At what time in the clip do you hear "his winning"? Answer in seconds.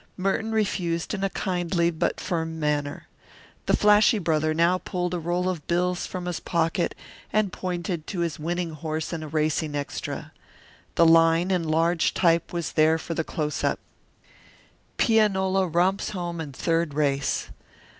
8.21-8.71